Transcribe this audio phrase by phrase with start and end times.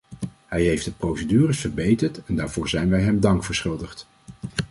[0.47, 4.07] Hij heeft de procedures verbeterd en daarvoor zijn wij hem dank verschuldigd.